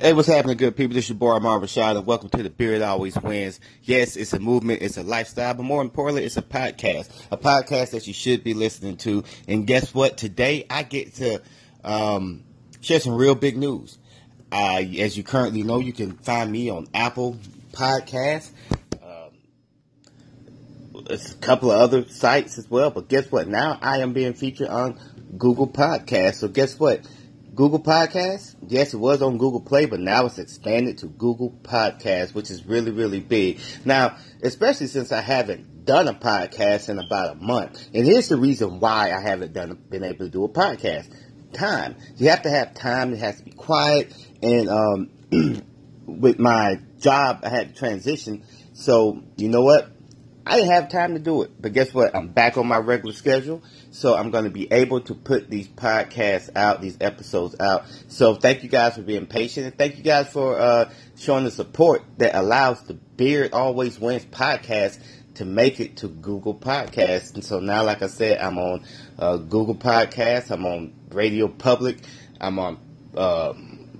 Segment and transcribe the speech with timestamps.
[0.00, 0.94] Hey, what's happening, good people?
[0.94, 3.58] This is your boy Amar and welcome to the Beard Always Wins.
[3.82, 7.10] Yes, it's a movement, it's a lifestyle, but more importantly, it's a podcast.
[7.32, 9.24] A podcast that you should be listening to.
[9.48, 10.16] And guess what?
[10.16, 11.42] Today, I get to
[11.82, 12.44] um,
[12.80, 13.98] share some real big news.
[14.52, 17.36] Uh, as you currently know, you can find me on Apple
[17.72, 18.52] Podcasts.
[19.02, 19.32] Um,
[21.06, 23.48] there's a couple of other sites as well, but guess what?
[23.48, 24.96] Now I am being featured on
[25.36, 26.36] Google Podcasts.
[26.36, 27.04] So guess what?
[27.58, 32.32] Google Podcasts, yes, it was on Google Play, but now it's expanded to Google Podcasts,
[32.32, 33.58] which is really, really big.
[33.84, 37.84] Now, especially since I haven't done a podcast in about a month.
[37.92, 41.12] And here's the reason why I haven't done been able to do a podcast.
[41.52, 41.96] Time.
[42.16, 43.12] You have to have time.
[43.12, 44.14] It has to be quiet.
[44.40, 45.10] And um,
[46.06, 48.44] with my job, I had to transition.
[48.74, 49.90] So, you know what?
[50.48, 51.50] I didn't have time to do it.
[51.60, 52.16] But guess what?
[52.16, 53.62] I'm back on my regular schedule.
[53.90, 57.84] So I'm going to be able to put these podcasts out, these episodes out.
[58.08, 59.66] So thank you guys for being patient.
[59.66, 64.24] And thank you guys for uh, showing the support that allows the Beard Always Wins
[64.24, 64.98] podcast
[65.34, 67.34] to make it to Google Podcasts.
[67.34, 68.84] And so now, like I said, I'm on
[69.18, 70.50] uh, Google Podcasts.
[70.50, 71.98] I'm on Radio Public.
[72.40, 72.78] I'm on
[73.14, 73.52] uh,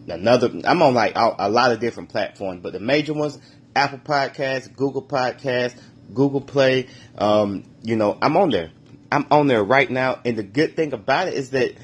[0.09, 0.51] another.
[0.65, 3.39] I'm on like a, a lot of different platforms, but the major ones:
[3.77, 5.81] Apple Podcasts, Google Podcasts,
[6.13, 6.89] Google Play.
[7.17, 8.71] Um, you know, I'm on there.
[9.11, 11.75] I'm on there right now, and the good thing about it is that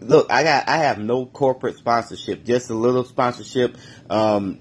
[0.00, 3.76] look, I got I have no corporate sponsorship, just a little sponsorship,
[4.08, 4.58] um,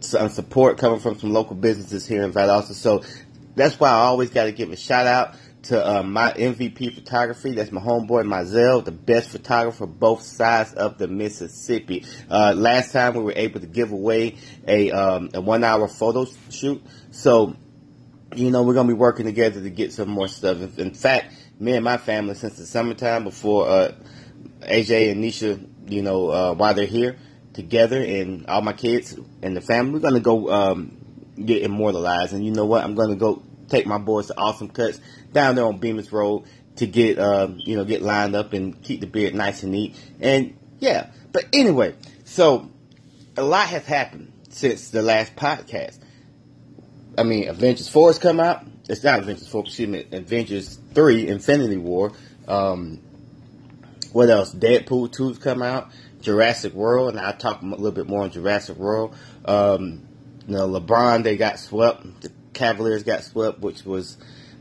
[0.00, 2.74] some support coming from some local businesses here in Valdosta.
[2.74, 3.02] So
[3.56, 7.52] that's why I always got to give a shout out to uh, my MVP photography.
[7.54, 12.04] That's my homeboy Mizell, the best photographer both sides of the Mississippi.
[12.30, 16.26] Uh, last time we were able to give away a, um, a one hour photo
[16.50, 16.82] shoot.
[17.10, 17.56] So
[18.36, 20.78] you know, we're gonna be working together to get some more stuff.
[20.78, 23.92] In fact, me and my family, since the summertime, before uh,
[24.62, 27.16] AJ and Nisha, you know, uh, while they're here
[27.52, 30.96] together, and all my kids and the family, we're gonna go um,
[31.42, 32.32] get immortalized.
[32.32, 32.84] And you know what?
[32.84, 35.00] I'm gonna go take my boys to Awesome Cuts
[35.32, 36.44] down there on Bemis Road
[36.76, 39.96] to get, um, you know, get lined up and keep the beard nice and neat.
[40.20, 41.94] And yeah, but anyway,
[42.24, 42.70] so
[43.36, 45.98] a lot has happened since the last podcast.
[47.16, 48.64] I mean, Avengers 4 has come out.
[48.88, 52.12] It's not Avengers 4, excuse me, Avengers 3, Infinity War.
[52.46, 53.00] Um,
[54.12, 54.54] what else?
[54.54, 55.90] Deadpool 2's come out.
[56.24, 59.14] Jurassic World, and I'll talk a little bit more on Jurassic World.
[59.44, 60.06] Um,
[60.46, 62.22] you know, LeBron, they got swept.
[62.22, 64.16] The Cavaliers got swept, which was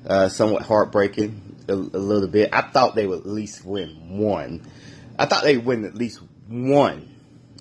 [0.06, 2.50] uh, somewhat heartbreaking a, a, little bit.
[2.52, 4.62] I thought they would at least win one.
[5.18, 7.10] I thought they'd win at least one,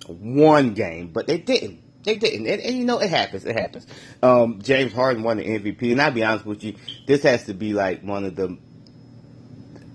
[0.07, 1.81] one game, but they didn't.
[2.05, 3.45] They didn't, and, and, you know it happens.
[3.45, 3.87] It happens.
[4.23, 6.75] Um, James Harden won the MVP, and I'll be honest with you,
[7.07, 8.59] this has to be like one of the.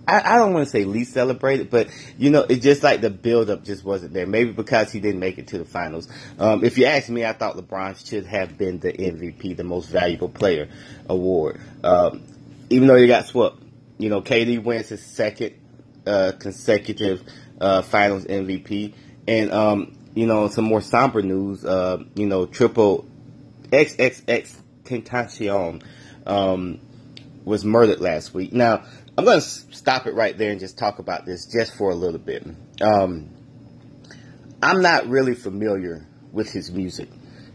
[0.07, 3.09] I, I don't want to say least celebrated, but you know, it's just like the
[3.09, 4.25] build up just wasn't there.
[4.25, 6.07] Maybe because he didn't make it to the finals.
[6.39, 9.89] Um, if you ask me, I thought LeBron should have been the MVP, the most
[9.89, 10.69] valuable player
[11.09, 11.59] award.
[11.83, 12.23] Um,
[12.69, 13.57] even though he got swept,
[13.97, 15.55] you know, KD wins his second
[16.05, 17.21] uh, consecutive
[17.59, 18.93] uh, Finals MVP,
[19.27, 23.05] and um, you know, some more somber news, uh, you know, triple
[23.65, 24.51] XXX
[24.83, 25.83] Tentacion,
[26.25, 26.79] um,
[27.45, 28.51] was murdered last week.
[28.51, 28.83] Now,
[29.15, 31.95] I'm going to stop it right there and just talk about this just for a
[31.95, 32.47] little bit.
[32.81, 33.29] Um,
[34.63, 37.09] I'm not really familiar with his music.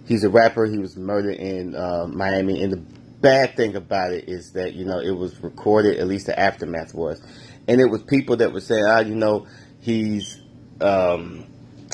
[0.06, 0.64] He's a rapper.
[0.66, 2.62] He was murdered in uh, Miami.
[2.62, 2.76] And the
[3.20, 6.94] bad thing about it is that, you know, it was recorded, at least the aftermath
[6.94, 7.20] was.
[7.66, 9.48] And it was people that would say, ah, you know,
[9.80, 10.40] he's,
[10.80, 11.46] um,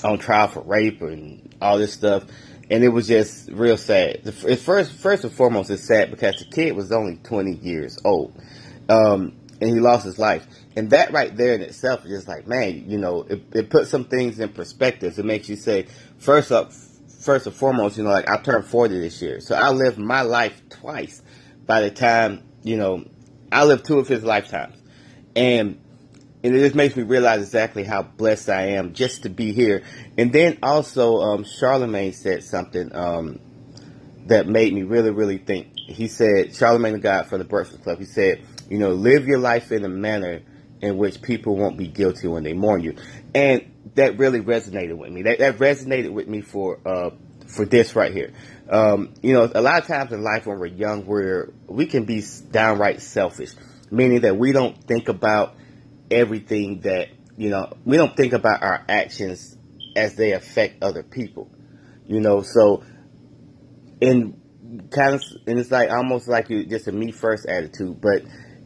[0.05, 2.25] on trial for rape and all this stuff.
[2.71, 4.25] And it was just real sad.
[4.25, 8.39] The, first, first and foremost, it's sad because the kid was only 20 years old.
[8.89, 10.47] Um, and he lost his life.
[10.77, 13.91] And that right there in itself is just like, man, you know, it, it puts
[13.91, 15.19] some things in perspective.
[15.19, 15.87] It makes you say,
[16.19, 16.73] first up,
[17.21, 19.41] first and foremost, you know, like I turned 40 this year.
[19.41, 21.23] So I lived my life twice
[21.67, 23.05] by the time, you know,
[23.51, 24.77] I lived two of his lifetimes.
[25.35, 25.81] And
[26.49, 29.83] and it just makes me realize exactly how blessed I am just to be here.
[30.17, 33.39] And then also, um, Charlemagne said something um,
[34.29, 35.77] that made me really, really think.
[35.77, 37.99] He said, Charlemagne the God for the Breakfast Club.
[37.99, 40.41] He said, you know, live your life in a manner
[40.81, 42.97] in which people won't be guilty when they mourn you,
[43.35, 45.23] and that really resonated with me.
[45.23, 47.11] That, that resonated with me for uh,
[47.47, 48.33] for this right here.
[48.71, 52.05] Um, you know, a lot of times in life when we're young, we're we can
[52.05, 53.51] be downright selfish,
[53.91, 55.55] meaning that we don't think about
[56.11, 59.57] everything that, you know, we don't think about our actions
[59.97, 61.51] as they affect other people,
[62.07, 62.83] you know, so
[64.01, 64.41] and
[64.91, 68.23] kind of, and it's like almost like you just a me first attitude, but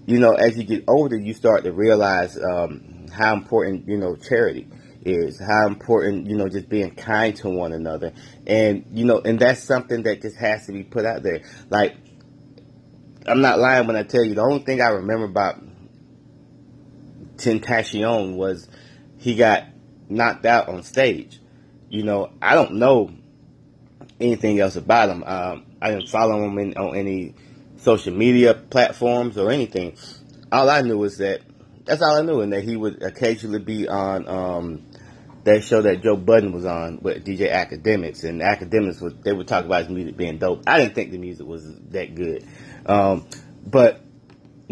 [0.07, 4.17] you know, as you get older, you start to realize, um, how important, you know,
[4.17, 4.69] charity
[5.05, 8.13] is, how important, you know, just being kind to one another.
[8.47, 11.43] And, you know, and that's something that just has to be put out there.
[11.71, 11.95] Like,
[13.27, 15.63] I'm not lying when I tell you, the only thing I remember about
[17.43, 18.69] Tentacion was
[19.19, 19.65] he got
[20.09, 21.41] knocked out on stage.
[21.89, 23.11] You know, I don't know
[24.21, 25.25] anything else about him.
[25.25, 27.35] Um, I didn't follow him in, on any
[27.77, 29.97] social media platforms or anything.
[30.51, 31.41] All I knew was that
[31.85, 34.87] that's all I knew, and that he would occasionally be on um,
[35.45, 39.49] that show that Joe Budden was on with DJ Akademiks, and Akademiks would they would
[39.49, 40.63] talk about his music being dope.
[40.67, 42.47] I didn't think the music was that good,
[42.87, 43.27] um,
[43.67, 44.01] but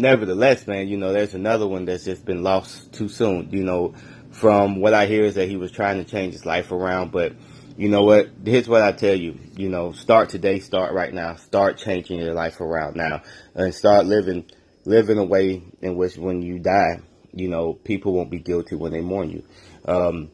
[0.01, 3.49] nevertheless, man, you know, there's another one that's just been lost too soon.
[3.51, 3.93] You know,
[4.31, 7.33] from what I hear is that he was trying to change his life around, but
[7.77, 8.29] you know what?
[8.43, 9.39] Here's what I tell you.
[9.55, 11.35] You know, start today, start right now.
[11.35, 13.21] Start changing your life around now
[13.55, 14.45] and start living,
[14.85, 16.99] living a way in which when you die,
[17.33, 19.43] you know, people won't be guilty when they mourn you.
[19.85, 20.31] Um,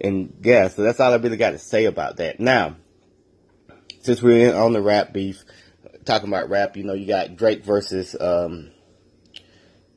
[0.00, 2.40] and yeah, so that's all I really got to say about that.
[2.40, 2.76] Now,
[4.02, 5.44] since we're on the rap beef,
[6.04, 8.70] talking about rap, you know, you got Drake versus, um,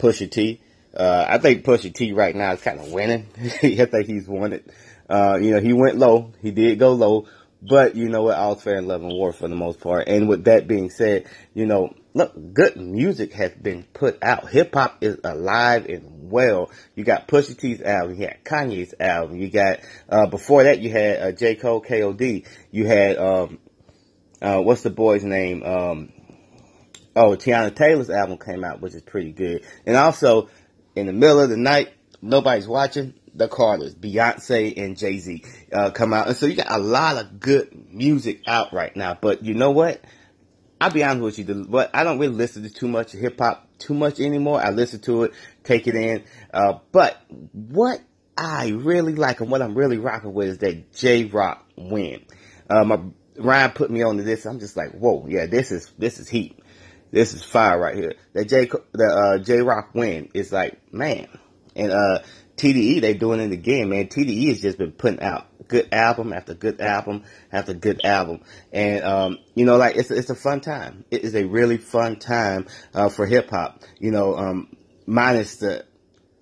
[0.03, 0.61] Pusha T.
[0.93, 3.27] Uh, I think Pusha T right now is kind of winning.
[3.37, 4.69] I think he's won it.
[5.09, 6.33] Uh, you know, he went low.
[6.41, 7.27] He did go low.
[7.61, 8.37] But you know what?
[8.37, 10.09] All's fair in love and war for the most part.
[10.09, 14.49] And with that being said, you know, look, good music has been put out.
[14.49, 16.69] Hip hop is alive and well.
[16.95, 18.19] You got Pusha T's album.
[18.19, 19.37] You had Kanye's album.
[19.37, 19.79] You got,
[20.09, 21.55] uh, before that you had, uh, J.
[21.55, 22.43] Cole, K.O.D.
[22.71, 23.59] You had, um,
[24.41, 25.63] uh, what's the boy's name?
[25.63, 26.12] Um,
[27.15, 29.65] oh, Teyana Taylor's album came out, which is pretty good.
[29.85, 30.49] And also,
[30.95, 35.91] in the middle of the night, nobody's watching the Carters, Beyonce and Jay Z, uh,
[35.91, 36.27] come out.
[36.27, 39.17] And so you got a lot of good music out right now.
[39.19, 40.01] But you know what?
[40.79, 43.69] I'll be honest with you, but I don't really listen to too much hip hop
[43.79, 44.61] too much anymore.
[44.61, 45.33] I listen to it,
[45.63, 46.23] take it in.
[46.53, 47.21] Uh, but
[47.51, 48.01] what
[48.37, 52.25] I really like and what I'm really rocking with is that Jay Rock win.
[52.69, 52.99] Uh, my
[53.37, 54.45] Ryan put me on to this.
[54.45, 56.59] I'm just like, whoa, yeah, this is this is heat.
[57.13, 58.15] This is fire right here.
[58.33, 61.27] That J the uh, Jay Rock win is like, man,
[61.75, 62.19] and uh,
[62.57, 64.07] TDE, they doing it again, man.
[64.07, 68.41] TDE has just been putting out good album after good album after good album.
[68.71, 71.05] And, um, you know, like, it's, it's a fun time.
[71.11, 72.65] It is a really fun time,
[72.95, 74.75] uh, for hip hop, you know, um,
[75.05, 75.85] minus the,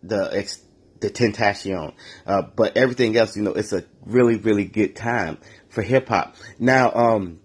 [0.03, 0.63] the, ex,
[1.01, 1.95] the Tentacion.
[2.25, 6.37] Uh, but everything else, you know, it's a really, really good time for hip hop.
[6.59, 7.40] Now, um,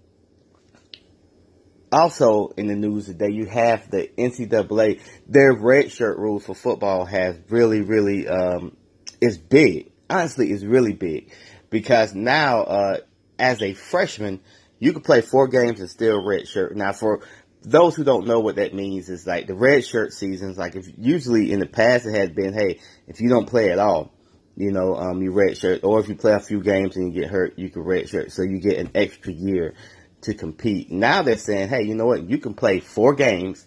[1.91, 5.01] also in the news today, you have the NCAA.
[5.27, 8.75] Their red shirt rules for football has really, really um,
[9.21, 9.91] is big.
[10.09, 11.31] Honestly, it's really big
[11.69, 12.97] because now, uh,
[13.39, 14.39] as a freshman,
[14.79, 16.75] you can play four games and still red shirt.
[16.75, 17.21] Now, for
[17.61, 20.57] those who don't know what that means, is like the red shirt seasons.
[20.57, 23.79] Like if usually in the past it has been, hey, if you don't play at
[23.79, 24.13] all,
[24.55, 27.21] you know, um, you red shirt, or if you play a few games and you
[27.21, 28.31] get hurt, you can red shirt.
[28.31, 29.75] So you get an extra year
[30.21, 30.91] to compete.
[30.91, 32.29] Now they're saying, hey, you know what?
[32.29, 33.65] You can play four games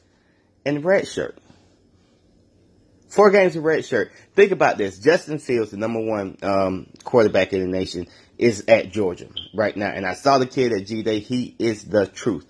[0.64, 1.38] in red shirt.
[3.08, 4.12] Four games in red shirt.
[4.34, 4.98] Think about this.
[4.98, 8.06] Justin Fields, the number one um, quarterback in the nation,
[8.38, 9.88] is at Georgia right now.
[9.88, 11.18] And I saw the kid at G Day.
[11.18, 12.46] He is the truth.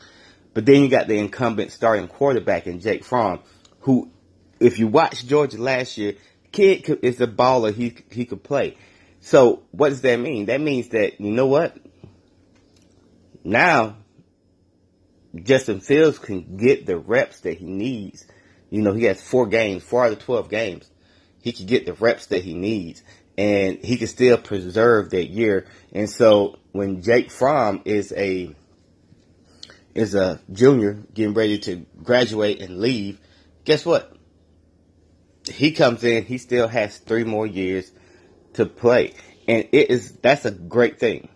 [0.52, 3.40] But then you got the incumbent starting quarterback in Jake Fromm,
[3.80, 4.10] who,
[4.58, 6.16] if you watched Georgia last year,
[6.52, 7.72] kid is a baller.
[7.72, 8.76] He he could play.
[9.20, 10.46] So what does that mean?
[10.46, 11.76] That means that you know what?
[13.44, 13.96] Now,
[15.34, 18.26] Justin Fields can get the reps that he needs.
[18.68, 20.90] You know, he has four games, four out of 12 games.
[21.42, 23.02] He can get the reps that he needs
[23.38, 25.66] and he can still preserve that year.
[25.92, 28.54] And so when Jake Fromm is a,
[29.94, 33.18] is a junior getting ready to graduate and leave,
[33.64, 34.14] guess what?
[35.50, 37.90] He comes in, he still has three more years
[38.54, 39.14] to play.
[39.48, 41.28] And it is, that's a great thing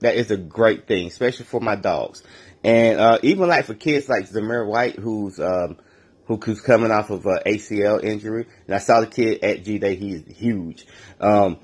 [0.00, 2.22] that is a great thing, especially for my dogs.
[2.62, 5.78] And uh, even like for kids like Zamir White, who's um,
[6.26, 9.78] who, who's coming off of a ACL injury, and I saw the kid at G
[9.78, 9.96] Day.
[9.96, 10.86] He's huge.
[11.20, 11.58] Um,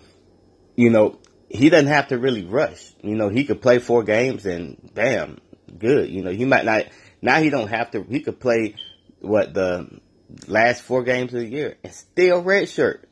[0.77, 2.93] you know, he doesn't have to really rush.
[3.03, 5.39] You know, he could play four games and bam,
[5.79, 6.09] good.
[6.09, 6.87] You know, he might not.
[7.21, 8.05] Now he don't have to.
[8.05, 8.77] He could play
[9.21, 10.01] what the
[10.47, 13.05] last four games of the year and still redshirt.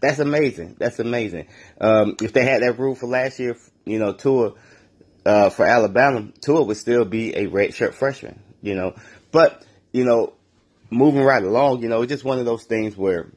[0.00, 0.76] That's amazing.
[0.78, 1.48] That's amazing.
[1.80, 3.56] Um, if they had that rule for last year,
[3.88, 4.54] you know, Tua,
[5.24, 8.94] uh, for Alabama, Tua would still be a redshirt freshman, you know.
[9.30, 10.34] But, you know,
[10.90, 13.30] moving right along, you know, it's just one of those things where,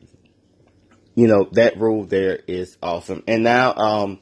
[1.16, 3.24] you know, that rule there is awesome.
[3.28, 4.20] And now, um,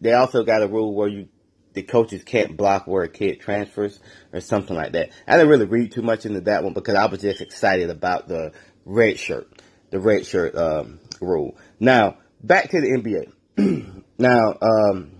[0.00, 1.28] they also got a rule where you,
[1.72, 4.00] the coaches can't block where a kid transfers
[4.32, 5.10] or something like that.
[5.26, 8.28] I didn't really read too much into that one because I was just excited about
[8.28, 8.52] the
[8.84, 11.56] red shirt, the red shirt, um, rule.
[11.78, 14.02] Now, back to the NBA.
[14.18, 15.19] now, um,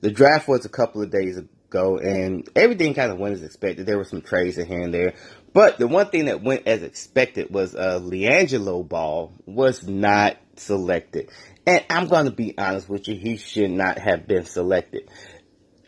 [0.00, 3.86] the draft was a couple of days ago, and everything kind of went as expected.
[3.86, 5.14] There were some trades here and there,
[5.52, 11.30] but the one thing that went as expected was uh, LiAngelo Ball was not selected,
[11.66, 15.08] and I'm going to be honest with you, he should not have been selected.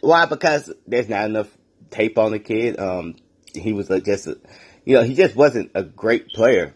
[0.00, 0.26] Why?
[0.26, 1.49] Because there's not enough
[1.90, 2.79] tape on the kid.
[2.79, 3.17] Um,
[3.55, 4.38] he was just, a,
[4.85, 6.75] you know, he just wasn't a great player.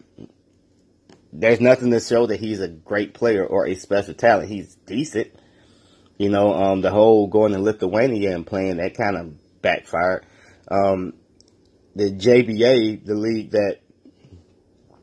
[1.31, 4.49] There's nothing to show that he's a great player or a special talent.
[4.49, 5.31] He's decent.
[6.17, 10.25] You know, um, the whole going to Lithuania and playing that kind of backfired.
[10.69, 11.13] Um,
[11.95, 13.79] the JBA, the league that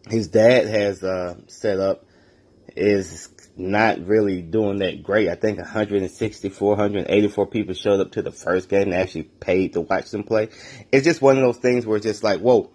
[0.09, 2.07] his dad has uh, set up,
[2.75, 5.28] is not really doing that great.
[5.28, 9.83] I think 164, 184 people showed up to the first game and actually paid to
[9.83, 10.49] watch them play.
[10.90, 12.71] It's just one of those things where it's just like, whoa,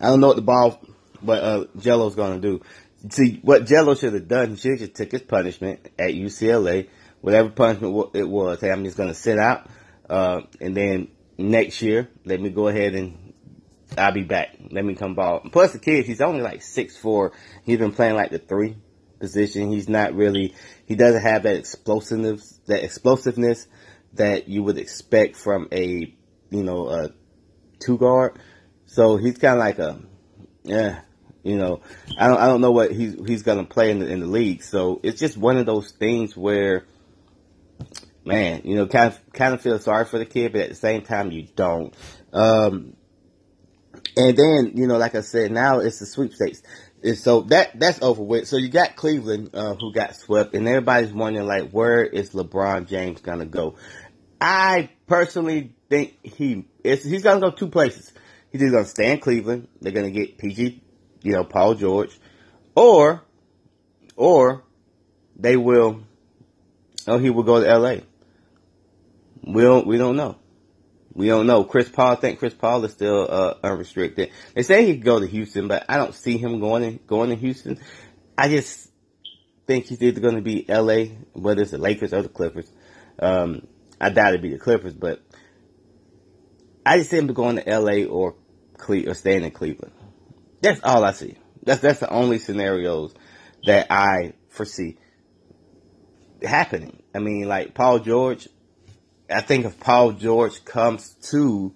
[0.00, 0.80] I don't know what the ball,
[1.20, 2.64] what uh, Gelo's going to do.
[3.10, 6.88] See, what Jello should have done, he should have took his punishment at UCLA,
[7.20, 8.60] whatever punishment it was.
[8.60, 9.68] Hey, I'm just going to sit out,
[10.08, 13.32] uh, and then next year, let me go ahead and
[13.96, 14.56] I'll be back.
[14.70, 15.40] Let me come ball.
[15.50, 17.32] Plus the kid, he's only like six four.
[17.64, 18.76] He's been playing like the three
[19.18, 19.70] position.
[19.70, 20.54] He's not really,
[20.86, 23.66] he doesn't have that explosiveness, that explosiveness
[24.14, 26.14] that you would expect from a,
[26.50, 27.10] you know, a
[27.78, 28.38] two guard.
[28.86, 30.00] So he's kind of like a,
[30.64, 31.00] yeah,
[31.42, 31.82] you know,
[32.18, 34.26] I don't, I don't know what he's, he's going to play in the, in the
[34.26, 34.62] league.
[34.62, 36.86] So it's just one of those things where,
[38.28, 40.74] man, you know, kind of, kind of feel sorry for the kid, but at the
[40.74, 41.94] same time, you don't.
[42.32, 42.94] Um,
[44.16, 46.62] and then, you know, like I said, now it's the sweepstakes.
[47.02, 48.48] And so that that's over with.
[48.48, 52.88] So you got Cleveland uh, who got swept, and everybody's wondering like, where is LeBron
[52.88, 53.76] James gonna go?
[54.40, 56.66] I personally think he.
[56.82, 58.12] He's gonna go two places.
[58.50, 59.68] He's either gonna stay in Cleveland.
[59.80, 60.82] They're gonna get PG,
[61.22, 62.18] you know, Paul George,
[62.74, 63.22] or
[64.16, 64.64] or
[65.36, 66.00] they will.
[67.06, 68.02] Oh, he will go to L.A.
[69.42, 69.86] We don't.
[69.86, 70.36] We don't know.
[71.12, 71.64] We don't know.
[71.64, 74.30] Chris Paul, I think Chris Paul is still uh, unrestricted.
[74.54, 77.30] They say he could go to Houston, but I don't see him going in, going
[77.30, 77.80] to Houston.
[78.36, 78.88] I just
[79.66, 82.70] think he's either going to be LA, whether it's the Lakers or the Clippers.
[83.18, 83.66] Um,
[84.00, 85.20] I doubt it'd be the Clippers, but
[86.86, 88.36] I just see him going to LA or
[88.76, 89.92] Cle- or staying in Cleveland.
[90.60, 91.36] That's all I see.
[91.64, 93.12] That's that's the only scenarios
[93.64, 94.98] that I foresee
[96.42, 97.02] happening.
[97.14, 98.48] I mean, like Paul George,
[99.30, 101.74] I think if Paul George comes to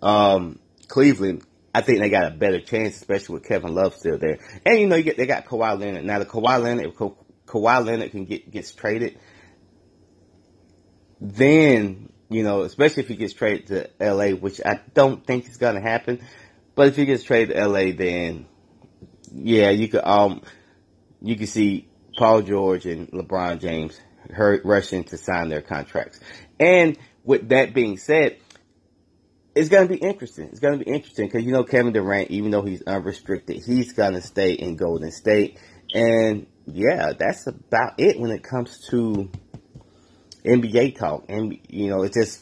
[0.00, 1.44] um, Cleveland,
[1.74, 4.38] I think they got a better chance, especially with Kevin Love still there.
[4.64, 6.04] And you know, you get, they got Kawhi Leonard.
[6.04, 7.14] Now the Kawhi Leonard, if Ka-
[7.46, 9.18] Kawhi Leonard can get gets traded,
[11.20, 13.66] then you know, especially if he gets traded
[13.98, 16.20] to LA, which I don't think is going to happen.
[16.74, 18.46] But if he gets traded to LA, then
[19.32, 20.42] yeah, you could um,
[21.20, 23.98] you could see Paul George and LeBron James
[24.64, 26.20] rushing to sign their contracts.
[26.58, 28.38] And with that being said,
[29.54, 30.48] it's going to be interesting.
[30.48, 33.92] It's going to be interesting because, you know, Kevin Durant, even though he's unrestricted, he's
[33.92, 35.58] going to stay in Golden State.
[35.94, 39.30] And yeah, that's about it when it comes to
[40.44, 41.26] NBA talk.
[41.28, 42.40] And, you know, it's just,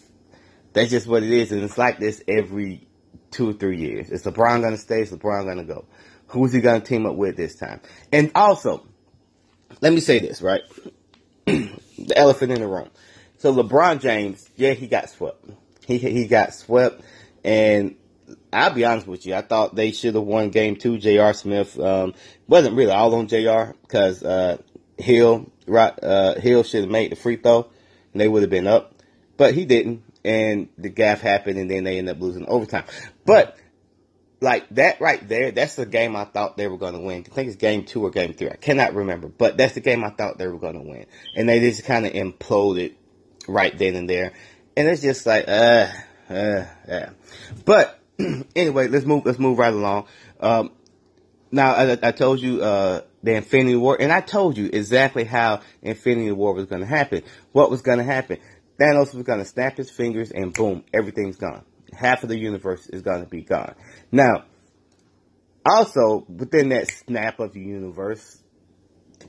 [0.73, 1.51] that's just what it is.
[1.51, 2.87] And it's like this every
[3.31, 4.11] two or three years.
[4.11, 5.01] Is LeBron going to stay?
[5.01, 5.87] Is LeBron going to go?
[6.29, 7.81] Who's he going to team up with this time?
[8.13, 8.87] And also,
[9.81, 10.63] let me say this, right?
[11.99, 12.89] the elephant in the room.
[13.39, 15.45] So LeBron James, yeah, he got swept.
[15.87, 17.03] He he got swept,
[17.43, 17.97] and
[18.53, 20.99] I'll be honest with you, I thought they should have won game two.
[20.99, 21.33] J.R.
[21.33, 22.15] Smith um,
[22.47, 23.75] wasn't really all on J.R.
[23.83, 24.59] because uh,
[24.99, 27.69] Hill uh, Hill should have made the free throw,
[28.13, 28.95] and they would have been up,
[29.37, 32.85] but he didn't, and the gaff happened, and then they ended up losing overtime.
[33.25, 33.57] But
[34.41, 37.27] like that right there, that's the game I thought they were going to win.
[37.31, 38.49] I think it's game two or game three.
[38.49, 41.07] I cannot remember, but that's the game I thought they were going to win.
[41.37, 42.95] And they just kind of imploded
[43.47, 44.33] right then and there.
[44.77, 45.89] And it's just like, uh,
[46.31, 47.11] uh, yeah.
[47.67, 48.01] But
[48.57, 50.07] anyway, let's move, let's move right along.
[50.41, 50.73] Um,
[51.53, 55.61] now I, I, told you, uh, the Infinity War, and I told you exactly how
[55.83, 57.23] Infinity War was going to happen.
[57.53, 58.39] What was going to happen?
[58.81, 62.87] Thanos was going to snap his fingers and boom, everything's gone half of the universe
[62.89, 63.75] is going to be gone.
[64.13, 64.45] Now,
[65.65, 68.43] also within that snap of the universe,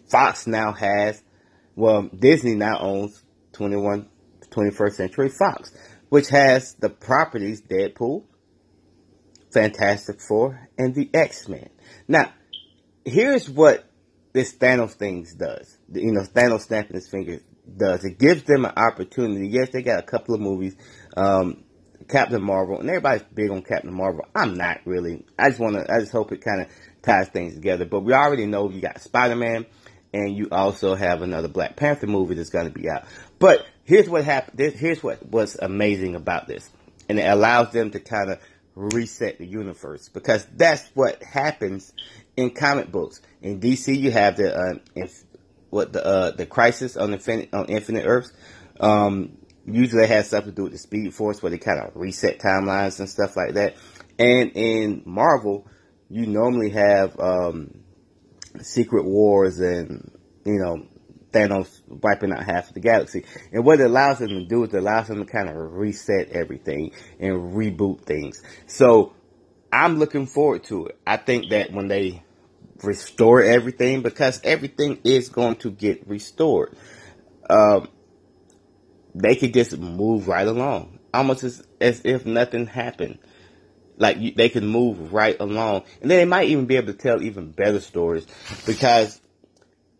[0.09, 1.21] Fox now has,
[1.75, 3.23] well, Disney now owns
[3.53, 4.07] 21,
[4.49, 5.71] 21st Century Fox,
[6.09, 8.23] which has the properties Deadpool,
[9.53, 11.69] Fantastic Four, and the X-Men.
[12.07, 12.33] Now,
[13.05, 13.85] here's what
[14.33, 15.77] this Thanos thing does.
[15.93, 17.41] You know, Thanos snapping his fingers
[17.77, 18.03] does.
[18.03, 19.47] It gives them an opportunity.
[19.49, 20.75] Yes, they got a couple of movies.
[21.15, 21.63] Um,
[22.11, 24.25] Captain Marvel, and everybody's big on Captain Marvel.
[24.35, 25.25] I'm not really.
[25.39, 25.91] I just want to.
[25.91, 26.67] I just hope it kind of
[27.01, 27.85] ties things together.
[27.85, 29.65] But we already know you got Spider Man,
[30.13, 33.05] and you also have another Black Panther movie that's going to be out.
[33.39, 34.59] But here's what happened.
[34.59, 36.69] Here's what was amazing about this,
[37.07, 38.39] and it allows them to kind of
[38.75, 41.93] reset the universe because that's what happens
[42.35, 43.21] in comic books.
[43.41, 45.23] In DC, you have the uh, inf-
[45.69, 48.33] what the uh, the crisis on Infinite on Infinite Earths.
[48.79, 49.37] Um,
[49.73, 52.99] usually, has something to do with the Speed Force, where they kind of reset timelines
[52.99, 53.75] and stuff like that.
[54.19, 55.67] And in Marvel,
[56.09, 57.83] you normally have um,
[58.61, 60.11] Secret Wars and
[60.45, 60.85] you know
[61.31, 63.25] Thanos wiping out half of the galaxy.
[63.51, 66.29] And what it allows them to do is it allows them to kind of reset
[66.29, 68.41] everything and reboot things.
[68.67, 69.13] So
[69.71, 70.99] I'm looking forward to it.
[71.07, 72.23] I think that when they
[72.83, 76.75] restore everything, because everything is going to get restored,
[77.49, 77.87] um,
[79.13, 83.19] they could just move right along, almost as, as if nothing happened.
[83.97, 86.97] Like you, they could move right along, and then they might even be able to
[86.97, 88.25] tell even better stories.
[88.65, 89.21] Because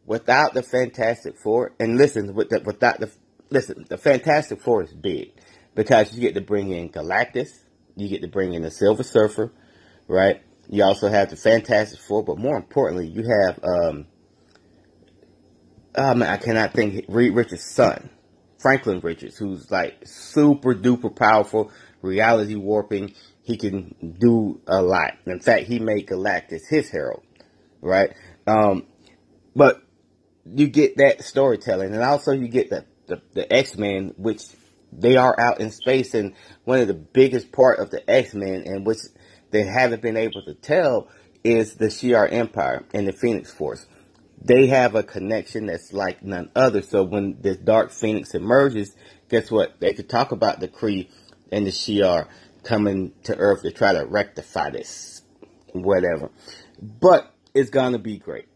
[0.06, 3.12] without the Fantastic Four, and listen, with the, without the
[3.50, 5.34] listen, the Fantastic Four is big.
[5.76, 7.50] Because you get to bring in Galactus,
[7.96, 9.54] you get to bring in the Silver Surfer,
[10.08, 10.42] right?
[10.68, 14.08] You also have the Fantastic Four, but more importantly, you have um,
[15.96, 18.10] oh man, I cannot think Reed Richards' son,
[18.62, 23.14] Franklin Richards, who's like super duper powerful, reality warping.
[23.44, 25.14] He can do a lot.
[25.26, 27.24] In fact, he made Galactus his herald,
[27.82, 28.14] right?
[28.46, 28.86] Um,
[29.56, 29.82] but
[30.46, 34.44] you get that storytelling, and also you get the the, the X Men, which
[34.94, 38.64] they are out in space, and one of the biggest part of the X Men,
[38.66, 39.00] and which
[39.50, 41.10] they haven't been able to tell,
[41.44, 43.86] is the Shi'ar Empire and the Phoenix Force.
[44.44, 46.82] They have a connection that's like none other.
[46.82, 48.96] So when this Dark Phoenix emerges,
[49.30, 49.80] guess what?
[49.80, 51.10] They could talk about the Kree
[51.52, 52.28] and the Shi'ar
[52.64, 55.22] coming to Earth to try to rectify this,
[55.74, 56.32] whatever.
[56.82, 58.48] But it's gonna be great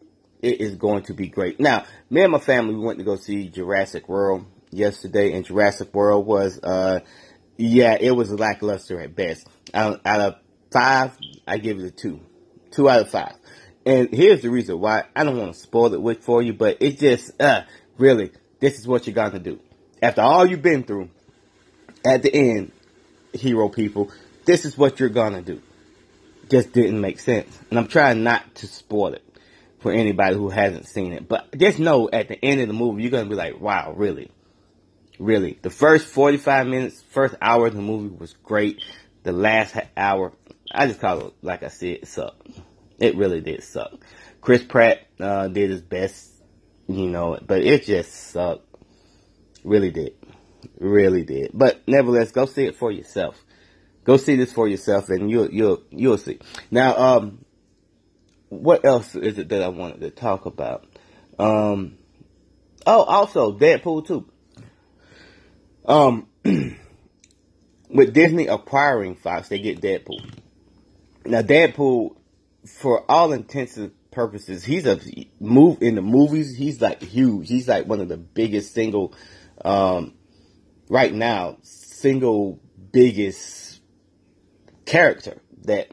[0.42, 1.58] it is going to be great.
[1.58, 5.94] Now, me and my family we went to go see Jurassic World yesterday, and Jurassic
[5.94, 7.00] World was, uh,
[7.56, 9.48] yeah, it was lackluster at best.
[9.74, 10.34] Out, out of
[10.70, 12.20] five, I give it a two,
[12.70, 13.34] two out of five.
[13.86, 16.78] And here's the reason why I don't want to spoil it with for you, but
[16.80, 17.62] it just, uh,
[17.98, 19.60] really, this is what you're gonna do.
[20.02, 21.08] After all you've been through,
[22.04, 22.72] at the end,
[23.32, 24.10] hero people,
[24.44, 25.62] this is what you're gonna do.
[26.50, 27.56] Just didn't make sense.
[27.70, 29.22] And I'm trying not to spoil it
[29.78, 31.28] for anybody who hasn't seen it.
[31.28, 34.32] But just know at the end of the movie, you're to be like, wow, really?
[35.20, 35.58] Really?
[35.62, 38.82] The first 45 minutes, first hour of the movie was great.
[39.22, 40.32] The last hour,
[40.72, 42.48] I just call it, like I said, sucked.
[42.98, 43.92] It really did suck.
[44.40, 46.30] Chris Pratt uh, did his best,
[46.88, 48.62] you know, but it just sucked.
[49.64, 50.14] Really did.
[50.78, 51.50] Really did.
[51.52, 53.42] But nevertheless, go see it for yourself.
[54.04, 56.38] Go see this for yourself and you'll, you'll, you'll see.
[56.70, 57.44] Now, um,
[58.48, 60.86] what else is it that I wanted to talk about?
[61.38, 61.98] Um,
[62.86, 64.26] oh, also Deadpool 2.
[65.86, 66.28] Um,
[67.88, 70.24] with Disney acquiring Fox, they get Deadpool.
[71.24, 72.15] Now, Deadpool,
[72.68, 74.98] for all intents and purposes, he's a
[75.40, 76.56] move in the movies.
[76.56, 77.48] He's like huge.
[77.48, 79.14] He's like one of the biggest single,
[79.64, 80.14] um,
[80.88, 82.60] right now, single
[82.92, 83.80] biggest
[84.84, 85.88] character that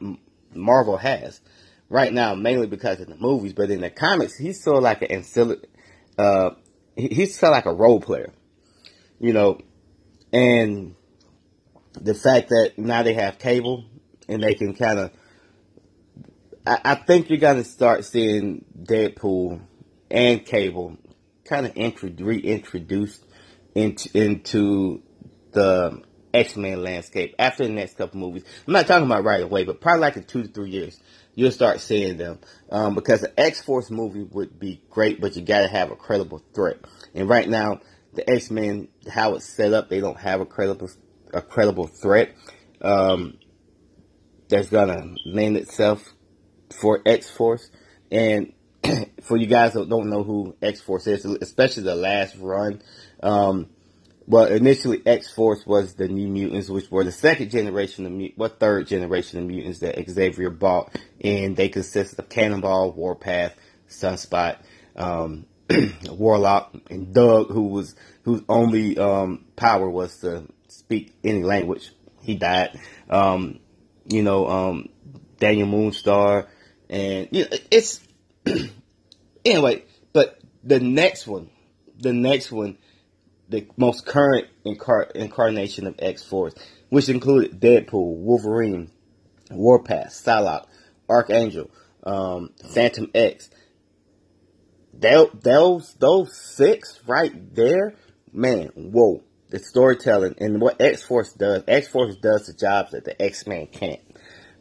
[0.54, 1.40] Marvel has
[1.88, 5.02] right now, mainly because of the movies, but in the comics, he's sort of like
[5.02, 5.60] an ancillary,
[6.18, 6.50] uh,
[6.96, 8.32] he's sort of like a role player,
[9.20, 9.58] you know,
[10.32, 10.94] and
[11.92, 13.84] the fact that now they have cable
[14.28, 15.10] and they can kind of,
[16.66, 19.60] I, I, think you're to start seeing Deadpool
[20.10, 20.96] and cable
[21.44, 21.76] kind of
[22.20, 23.24] reintroduced
[23.74, 25.02] into, into
[25.52, 28.44] the X-Men landscape after the next couple movies.
[28.66, 31.00] I'm not talking about right away, but probably like in two to three years
[31.34, 32.38] you'll start seeing them.
[32.70, 36.42] Um, because the X Force movie would be great, but you gotta have a credible
[36.54, 36.78] threat.
[37.14, 37.80] And right now,
[38.14, 40.90] the X Men, how it's set up, they don't have a credible,
[41.32, 42.34] a credible threat.
[42.80, 43.38] Um,
[44.48, 46.14] that's gonna lend itself
[46.80, 47.70] for X Force.
[48.10, 48.52] And
[49.22, 52.82] for you guys that don't know who X Force is, especially the last run,
[53.22, 53.68] um,
[54.26, 58.32] well, initially X Force was the New Mutants, which were the second generation of mut-
[58.36, 63.54] what third generation of mutants that Xavier bought, and they consist of Cannonball, Warpath,
[63.88, 64.58] Sunspot,
[64.96, 65.44] um,
[66.08, 71.92] Warlock, and Doug, who was whose only um, power was to speak any language.
[72.22, 72.80] He died.
[73.10, 73.60] Um,
[74.06, 74.88] you know, um,
[75.38, 76.46] Daniel Moonstar,
[76.88, 78.00] and you know, it's
[79.44, 79.84] anyway.
[80.12, 81.50] But the next one,
[81.98, 82.78] the next one
[83.48, 86.54] the most current incar- incarnation of X Force,
[86.88, 88.90] which included Deadpool, Wolverine,
[89.50, 90.66] Warpath, Psylocke,
[91.08, 91.70] Archangel,
[92.04, 93.50] um, Fantomex.
[94.92, 97.94] those those six right there,
[98.32, 99.22] man, whoa.
[99.50, 103.46] The storytelling and what X Force does, X Force does the jobs that the X
[103.46, 104.00] Men can't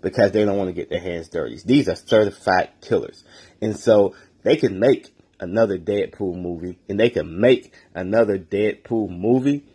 [0.04, 1.60] because they don't want to get their hands dirty.
[1.66, 3.24] These are certified killers.
[3.62, 9.66] And so they can make another Deadpool movie and they can make another Deadpool movie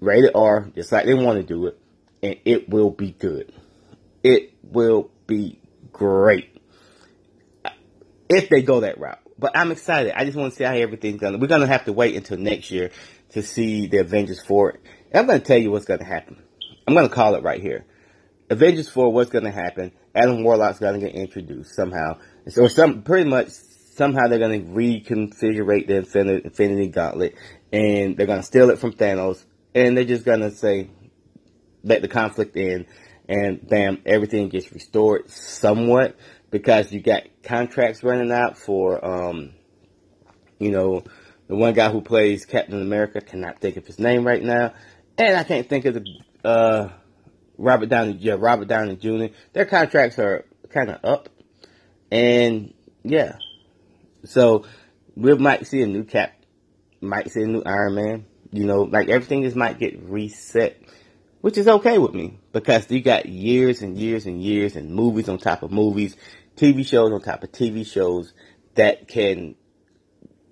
[0.00, 1.78] rated R just like they want to do it
[2.22, 3.52] and it will be good.
[4.22, 5.58] It will be
[5.92, 6.56] great
[8.28, 9.18] if they go that route.
[9.38, 10.12] But I'm excited.
[10.16, 11.38] I just want to see how everything's going.
[11.40, 12.90] We're going to have to wait until next year
[13.30, 14.78] to see the Avengers 4.
[15.10, 16.40] And I'm going to tell you what's going to happen.
[16.86, 17.84] I'm going to call it right here.
[18.52, 19.92] Avengers 4, what's going to happen?
[20.14, 22.18] Adam Warlock's going to get introduced somehow.
[22.56, 27.34] Or some, pretty much, somehow they're going to reconfigure the Infinity, Infinity Gauntlet.
[27.72, 29.44] And they're going to steal it from Thanos.
[29.74, 30.90] And they're just going to say,
[31.82, 32.86] let the conflict end.
[33.28, 36.16] And bam, everything gets restored somewhat
[36.50, 39.52] because you got contracts running out for, um,
[40.58, 41.02] you know,
[41.48, 43.20] the one guy who plays Captain America.
[43.20, 44.74] Cannot think of his name right now,
[45.18, 46.04] and I can't think of the
[46.44, 46.88] uh,
[47.62, 48.16] Robert Downey.
[48.20, 49.34] Yeah, Robert Downey Jr.
[49.52, 51.28] Their contracts are kind of up,
[52.10, 53.36] and yeah,
[54.24, 54.64] so
[55.16, 56.34] we might see a new Cap,
[57.00, 58.26] might see a new Iron Man.
[58.52, 60.78] You know, like everything just might get reset
[61.40, 65.28] which is okay with me because you got years and years and years and movies
[65.28, 66.16] on top of movies
[66.56, 68.32] TV shows on top of TV shows
[68.74, 69.54] that can,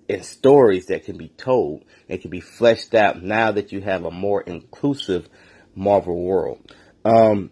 [0.09, 4.03] and stories that can be told and can be fleshed out now that you have
[4.03, 5.29] a more inclusive
[5.75, 6.59] Marvel world.
[7.03, 7.51] Um,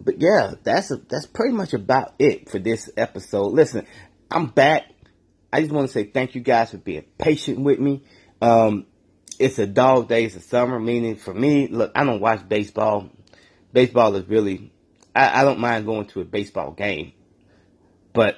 [0.00, 3.52] but yeah, that's a, that's pretty much about it for this episode.
[3.52, 3.86] Listen,
[4.30, 4.84] I'm back.
[5.52, 8.02] I just want to say thank you guys for being patient with me.
[8.42, 8.86] Um,
[9.38, 13.08] it's a dog days of summer, meaning for me, look, I don't watch baseball.
[13.72, 14.72] Baseball is really
[15.14, 17.12] I, I don't mind going to a baseball game,
[18.12, 18.36] but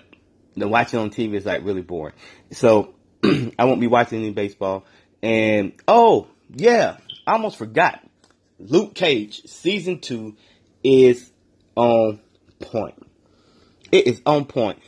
[0.57, 2.15] the watching on TV is like really boring.
[2.53, 4.85] So I won't be watching any baseball.
[5.23, 8.06] And oh yeah, I almost forgot.
[8.59, 10.37] Luke Cage season two
[10.83, 11.31] is
[11.75, 12.21] on
[12.61, 12.95] point.
[13.93, 14.79] It is on point.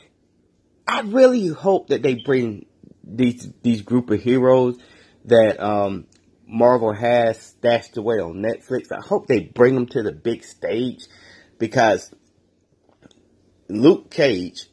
[0.87, 2.66] I really hope that they bring
[3.04, 4.78] these these group of heroes
[5.26, 6.07] that um,
[6.46, 8.90] Marvel has stashed away on Netflix.
[8.90, 11.07] I hope they bring them to the big stage
[11.59, 12.11] because
[13.68, 14.66] Luke Cage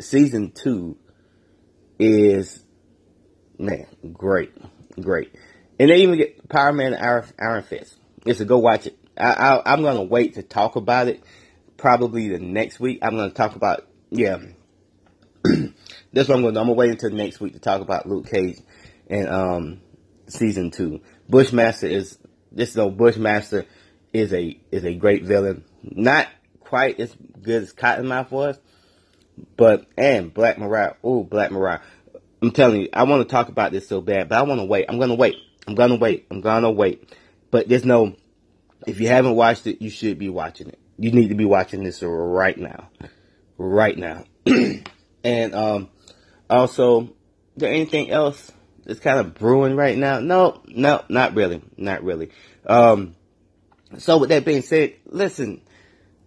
[0.00, 0.96] season two
[1.98, 2.64] is
[3.58, 4.52] man great,
[5.00, 5.34] great,
[5.80, 7.96] and they even get Power Man Iron, Iron Fist.
[8.26, 8.98] Just to go watch it.
[9.16, 11.24] I, I, am gonna wait to talk about it.
[11.78, 12.98] Probably the next week.
[13.00, 14.36] I'm gonna talk about yeah.
[15.42, 16.60] That's what I'm gonna do.
[16.60, 18.58] I'm gonna wait until next week to talk about Luke Cage
[19.08, 19.80] and um
[20.26, 21.00] season two.
[21.30, 22.18] Bushmaster is
[22.52, 23.64] this no Bushmaster
[24.12, 25.64] is a is a great villain.
[25.82, 26.28] Not
[26.60, 28.58] quite as good as Cottonmouth was,
[29.56, 30.92] but and Black Mariah.
[31.02, 31.80] Oh, Black Mariah.
[32.42, 34.66] I'm telling you, I want to talk about this so bad, but I want to
[34.66, 34.84] wait.
[34.86, 35.36] I'm gonna wait.
[35.70, 36.26] I'm gonna wait.
[36.32, 37.14] I'm gonna wait.
[37.52, 38.16] But there's no.
[38.88, 40.80] If you haven't watched it, you should be watching it.
[40.98, 42.90] You need to be watching this right now,
[43.56, 44.24] right now.
[45.24, 45.88] and um,
[46.48, 47.14] also,
[47.56, 48.50] there anything else
[48.84, 50.18] that's kind of brewing right now?
[50.18, 52.30] No, no, not really, not really.
[52.66, 53.14] Um,
[53.98, 55.60] so with that being said, listen,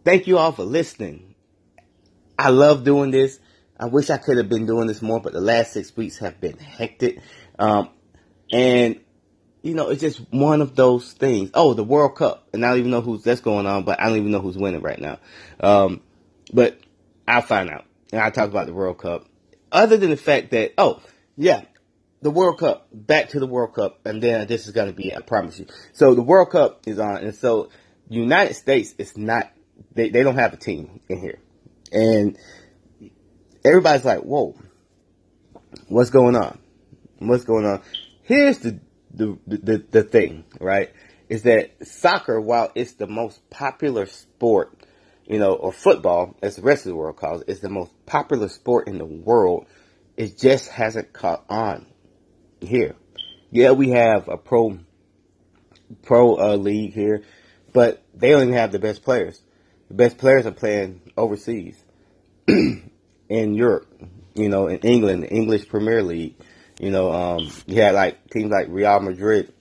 [0.06, 1.36] thank you all for listening.
[2.40, 3.40] I love doing this.
[3.78, 6.40] I wish I could have been doing this more, but the last six weeks have
[6.40, 7.20] been hectic.
[7.60, 7.90] Um,
[8.50, 9.02] and
[9.64, 11.50] you know, it's just one of those things.
[11.54, 14.10] Oh, the World Cup, and I don't even know who's that's going on, but I
[14.10, 15.20] don't even know who's winning right now.
[15.62, 16.02] Um,
[16.52, 16.80] but
[17.28, 19.26] I'll find out, and I'll talk about the World Cup.
[19.72, 21.02] Other than the fact that, oh,
[21.38, 21.64] yeah,
[22.22, 25.16] the World Cup, back to the World Cup, and then this is going to be,
[25.16, 25.68] I promise you.
[25.94, 27.70] So the World Cup is on, and so
[28.10, 29.50] United States is not,
[29.94, 31.40] they, they don't have a team in here.
[31.92, 32.38] And
[33.64, 34.56] everybody's like, whoa,
[35.88, 36.60] what's going on?
[37.20, 37.82] What's going on?
[38.24, 38.80] Here's the,
[39.14, 40.92] the, the, the thing, right?
[41.30, 44.78] Is that soccer, while it's the most popular sport,
[45.26, 47.92] you know, or football, as the rest of the world calls it, is the most
[48.06, 49.66] popular sport in the world,
[50.18, 51.88] it just hasn't caught on
[52.62, 52.96] here.
[53.52, 54.80] Yeah, we have a pro
[56.02, 57.24] pro uh, league here,
[57.72, 59.42] but they don't even have the best players.
[59.90, 61.82] The best players are playing overseas
[62.48, 62.84] in
[63.30, 63.88] Europe,
[64.34, 66.36] you know, in England, the English Premier League.
[66.84, 69.54] You know, um, you had like teams like Real Madrid.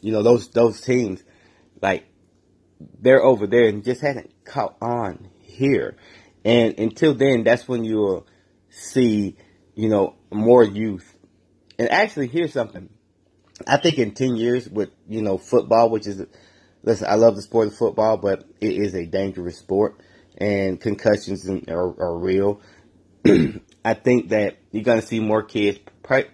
[0.00, 1.22] You know, those those teams,
[1.82, 2.04] like
[3.00, 5.96] they're over there and just hadn't caught on here.
[6.44, 8.26] And until then, that's when you'll
[8.70, 9.36] see,
[9.74, 11.14] you know, more youth
[11.80, 12.90] and actually, here's something.
[13.66, 16.22] I think in 10 years with, you know, football, which is,
[16.82, 19.98] listen, I love the sport of football, but it is a dangerous sport
[20.36, 22.60] and concussions are, are real.
[23.84, 25.78] I think that you're going to see more kids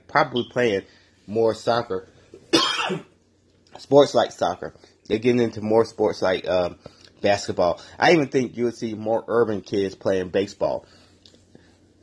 [0.09, 0.83] probably playing
[1.27, 2.09] more soccer,
[3.79, 4.75] sports like soccer.
[5.07, 6.77] They're getting into more sports like um,
[7.21, 7.81] basketball.
[7.99, 10.87] I even think you would see more urban kids playing baseball,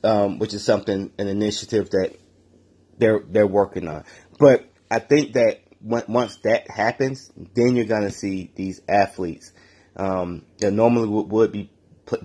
[0.03, 2.15] um, which is something an initiative that
[2.97, 4.05] they're they're working on.
[4.39, 9.51] But I think that once that happens, then you're gonna see these athletes
[9.97, 11.69] um, that normally would, would be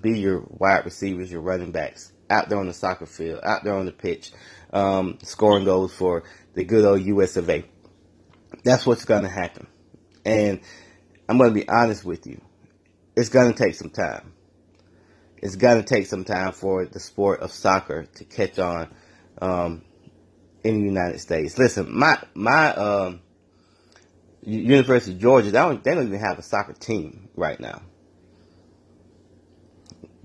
[0.00, 3.74] be your wide receivers, your running backs, out there on the soccer field, out there
[3.74, 4.32] on the pitch,
[4.72, 7.64] um, scoring goals for the good old US of A.
[8.64, 9.66] That's what's going to happen.
[10.24, 10.60] And
[11.28, 12.40] I'm going to be honest with you.
[13.16, 14.32] It's going to take some time.
[15.38, 18.88] It's going to take some time for the sport of soccer to catch on
[19.40, 19.82] um,
[20.64, 21.58] in the United States.
[21.58, 23.20] Listen, my my um,
[24.42, 27.82] University of Georgia, they don't, they don't even have a soccer team right now.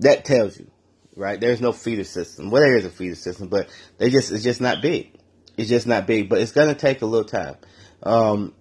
[0.00, 0.70] That tells you
[1.16, 1.40] right?
[1.40, 2.50] There's no feeder system.
[2.50, 5.12] Well, there is a feeder system, but they just it's just not big.
[5.56, 7.56] It's just not big, but it's gonna take a little time.
[8.02, 8.54] Um,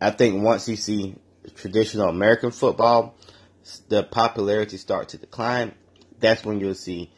[0.00, 1.16] I think once you see
[1.54, 3.16] traditional American football,
[3.88, 5.74] the popularity start to decline.
[6.20, 7.12] That's when you'll see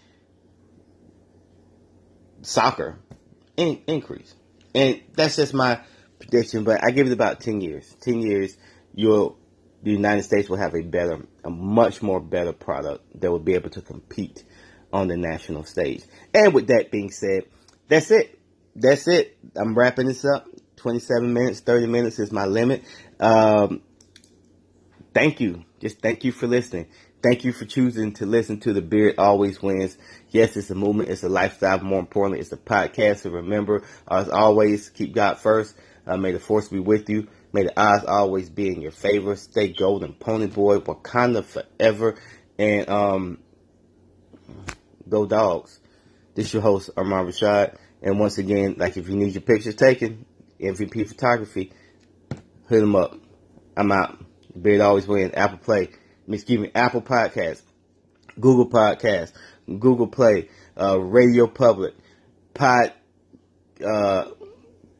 [2.42, 2.98] soccer
[3.56, 4.34] in, increase,
[4.74, 5.80] and that's just my
[6.18, 6.64] prediction.
[6.64, 7.94] But I give it about ten years.
[8.00, 8.56] Ten years,
[8.94, 9.38] you'll
[9.82, 13.54] the United States will have a better, a much more better product that will be
[13.54, 14.44] able to compete
[14.92, 16.02] on the national stage.
[16.34, 17.44] And with that being said,
[17.88, 18.38] that's it.
[18.74, 19.36] That's it.
[19.56, 20.46] I'm wrapping this up.
[20.76, 22.82] 27 minutes, 30 minutes is my limit.
[23.18, 23.82] Um,
[25.12, 25.64] thank you.
[25.80, 26.86] Just thank you for listening.
[27.22, 29.98] Thank you for choosing to listen to The Beard Always Wins.
[30.30, 31.10] Yes, it's a movement.
[31.10, 31.80] It's a lifestyle.
[31.80, 33.18] More importantly, it's a podcast.
[33.18, 35.76] So remember, as always, keep God first.
[36.06, 37.28] Uh, may the force be with you.
[37.52, 39.36] May the odds always be in your favor.
[39.36, 42.16] Stay golden, pony boy, Wakanda forever.
[42.58, 43.38] And, um,
[45.10, 45.80] Go Dogs.
[46.34, 47.76] This is your host, Armand Rashad.
[48.02, 50.24] And once again, like if you need your pictures taken,
[50.60, 51.72] MVP Photography,
[52.68, 53.18] hit them up.
[53.76, 54.24] I'm out.
[54.60, 55.32] Beard always wins.
[55.34, 55.90] Apple Play.
[56.28, 57.60] Excuse me, Apple Podcast,
[58.38, 59.32] Google Podcast,
[59.66, 60.48] Google Play,
[60.80, 61.94] uh, Radio Public,
[62.54, 62.92] Pod,
[63.84, 64.26] uh,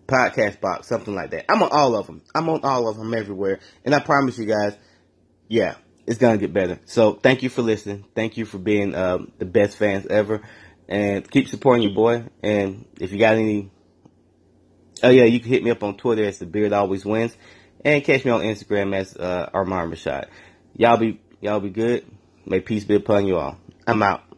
[0.09, 1.45] Podcast Box, something like that.
[1.49, 2.23] I'm on all of them.
[2.35, 3.61] I'm on all of them everywhere.
[3.85, 4.77] And I promise you guys,
[5.47, 5.77] yeah,
[6.11, 6.81] it's gonna get better.
[6.87, 8.05] So thank you for listening.
[8.17, 10.43] Thank you for being um, the best fans ever,
[10.89, 12.25] and keep supporting your boy.
[12.43, 13.71] And if you got any,
[15.05, 17.37] oh yeah, you can hit me up on Twitter as the Beard Always Wins,
[17.85, 20.27] and catch me on Instagram as uh, Armand Rashad.
[20.77, 22.05] Y'all be y'all be good.
[22.45, 23.59] May peace be upon you all.
[23.87, 24.30] I'm out.